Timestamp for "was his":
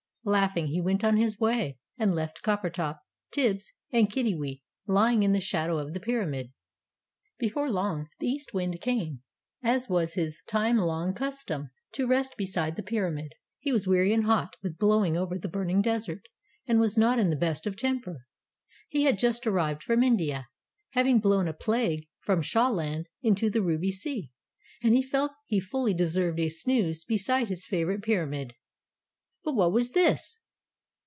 9.89-10.43